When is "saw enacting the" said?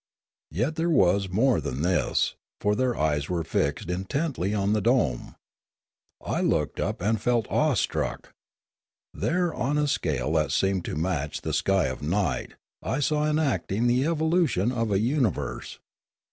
12.99-14.03